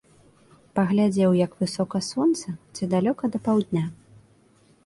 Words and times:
Паглядзеў, 0.77 1.35
як 1.45 1.51
высока 1.61 1.97
сонца, 2.09 2.57
ці 2.79 2.83
далёка 2.95 3.23
да 3.37 3.43
паўдня. 3.49 3.85